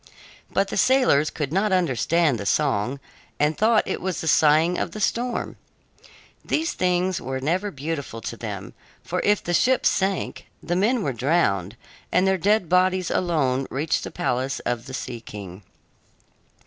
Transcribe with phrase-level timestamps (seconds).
[0.51, 2.99] But the sailors could not understand the song
[3.39, 5.57] and thought it was the sighing of the storm.
[6.43, 11.13] These things were never beautiful to them, for if the ship sank, the men were
[11.13, 11.75] drowned
[12.11, 15.61] and their dead bodies alone reached the palace of the Sea King.